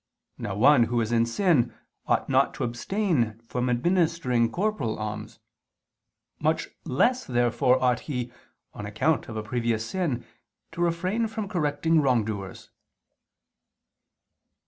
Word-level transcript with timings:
Now 0.39 0.55
one 0.55 0.85
who 0.85 0.99
is 0.99 1.11
in 1.11 1.27
sin 1.27 1.75
ought 2.07 2.27
not 2.27 2.55
to 2.55 2.63
abstain 2.63 3.39
from 3.45 3.69
administering 3.69 4.51
corporal 4.51 4.97
alms. 4.97 5.37
Much 6.39 6.69
less 6.85 7.23
therefore 7.23 7.79
ought 7.79 7.99
he, 8.09 8.31
on 8.73 8.87
account 8.87 9.27
of 9.29 9.37
a 9.37 9.43
previous 9.43 9.85
sin, 9.87 10.25
to 10.71 10.81
refrain 10.81 11.27
from 11.27 11.47
correcting 11.47 12.01
wrongdoers. 12.01 12.71